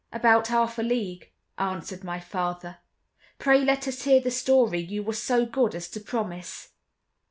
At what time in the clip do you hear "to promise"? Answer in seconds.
5.91-6.69